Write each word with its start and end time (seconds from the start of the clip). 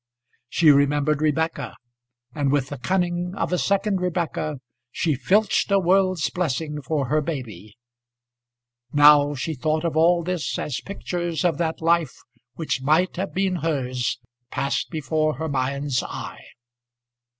She 0.49 0.71
remembered 0.71 1.21
Rebekah, 1.21 1.75
and 2.33 2.51
with 2.51 2.69
the 2.69 2.79
cunning 2.79 3.35
of 3.35 3.53
a 3.53 3.59
second 3.59 4.01
Rebekah 4.01 4.55
she 4.91 5.13
filched 5.13 5.69
a 5.71 5.77
world's 5.77 6.27
blessing 6.31 6.81
for 6.81 7.05
her 7.09 7.21
baby. 7.21 7.77
Now 8.91 9.35
she 9.35 9.53
thought 9.53 9.85
of 9.85 9.95
all 9.95 10.23
this 10.23 10.57
as 10.57 10.81
pictures 10.81 11.45
of 11.45 11.59
that 11.59 11.83
life 11.83 12.17
which 12.55 12.81
might 12.81 13.17
have 13.17 13.31
been 13.35 13.57
hers 13.57 14.17
passed 14.49 14.89
before 14.89 15.35
her 15.35 15.47
mind's 15.47 16.01
eye. 16.01 16.45